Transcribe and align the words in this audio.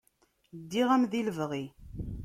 Ddiɣ-am 0.61 1.03
di 1.11 1.21
lebɣi. 1.27 1.65